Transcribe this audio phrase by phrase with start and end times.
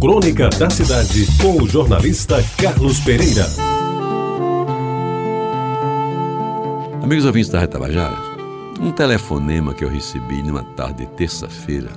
[0.00, 3.44] Crônica da Cidade, com o jornalista Carlos Pereira.
[7.02, 8.16] Amigos ouvintes da Retabajara,
[8.80, 11.90] um telefonema que eu recebi numa tarde de terça-feira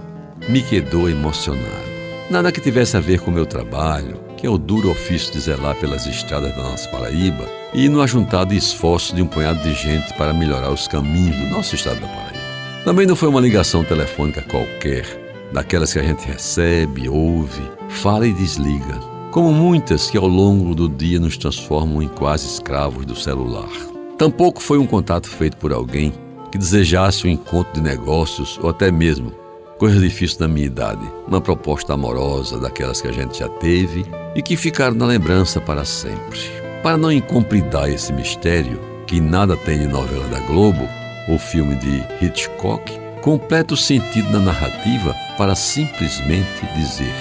[0.49, 1.91] me quedou emocionado.
[2.31, 5.39] Nada que tivesse a ver com o meu trabalho, que é o duro ofício de
[5.39, 10.11] zelar pelas estradas da nossa Paraíba e no ajuntado esforço de um punhado de gente
[10.15, 12.83] para melhorar os caminhos do nosso estado da Paraíba.
[12.83, 15.20] Também não foi uma ligação telefônica qualquer,
[15.51, 18.99] daquelas que a gente recebe, ouve, fala e desliga,
[19.31, 23.69] como muitas que ao longo do dia nos transformam em quase escravos do celular.
[24.17, 26.13] Tampouco foi um contato feito por alguém
[26.51, 29.31] que desejasse um encontro de negócios ou até mesmo,
[29.79, 34.05] coisa difícil na minha idade, uma proposta amorosa daquelas que a gente já teve
[34.35, 36.39] e que ficaram na lembrança para sempre.
[36.83, 40.87] Para não incompridar esse mistério, que nada tem de novela da Globo,
[41.27, 47.13] ou filme de Hitchcock, completa o sentido da narrativa para simplesmente dizer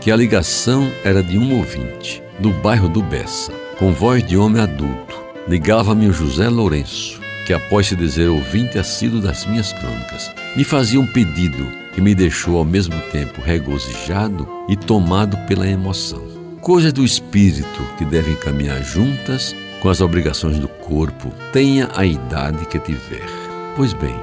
[0.00, 4.62] que a ligação era de um ouvinte, do bairro do Bessa, com voz de homem
[4.62, 5.16] adulto.
[5.48, 11.00] Ligava-me o José Lourenço, que após se dizer ouvinte assíduo das minhas crônicas, me fazia
[11.00, 16.22] um pedido que me deixou ao mesmo tempo regozijado e tomado pela emoção.
[16.60, 22.66] Coisas do espírito que devem caminhar juntas com as obrigações do corpo, tenha a idade
[22.66, 23.24] que tiver.
[23.76, 24.14] Pois bem,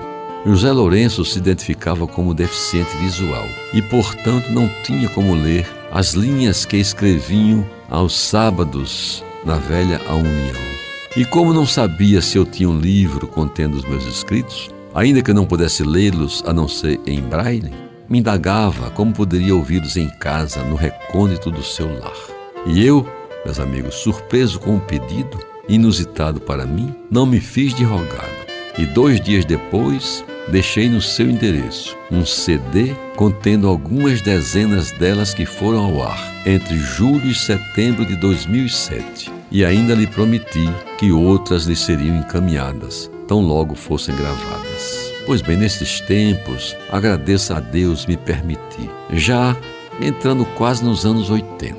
[0.46, 6.66] José Lourenço se identificava como deficiente visual e, portanto, não tinha como ler as linhas
[6.66, 10.74] que escreviam aos sábados na velha A União.
[11.16, 15.32] E como não sabia se eu tinha um livro contendo os meus escritos, ainda que
[15.32, 17.74] eu não pudesse lê-los a não ser em braille,
[18.10, 22.18] me indagava como poderia ouvi-los em casa, no recôndito do seu lar.
[22.66, 23.08] E eu,
[23.46, 28.44] meus amigos, surpreso com o pedido, inusitado para mim, não me fiz de rogado.
[28.78, 35.46] E dois dias depois, deixei no seu endereço um CD contendo algumas dezenas delas que
[35.46, 40.66] foram ao ar entre julho e setembro de 2007 e ainda lhe prometi
[40.98, 45.14] que outras lhe seriam encaminhadas, tão logo fossem gravadas.
[45.26, 49.56] Pois bem, nesses tempos, agradeço a Deus me permitir, já
[50.02, 51.78] entrando quase nos anos 80,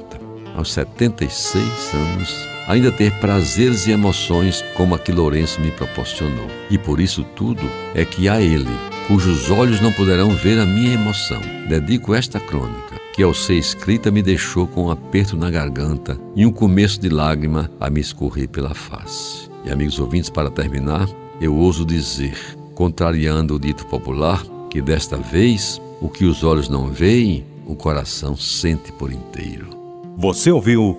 [0.56, 6.46] aos 76 anos, ainda ter prazeres e emoções como a que Lourenço me proporcionou.
[6.70, 7.62] E por isso tudo
[7.94, 8.70] é que a ele,
[9.06, 14.10] cujos olhos não poderão ver a minha emoção, dedico esta crônica, que ao ser escrita
[14.10, 18.48] me deixou com um aperto na garganta e um começo de lágrima a me escorrer
[18.48, 19.48] pela face.
[19.64, 21.08] E amigos ouvintes, para terminar,
[21.40, 22.36] eu ouso dizer,
[22.74, 28.36] contrariando o dito popular, que desta vez o que os olhos não veem, o coração
[28.36, 29.68] sente por inteiro.
[30.16, 30.98] Você ouviu